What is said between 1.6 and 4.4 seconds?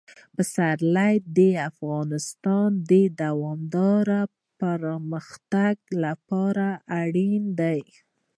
افغانستان د دوامداره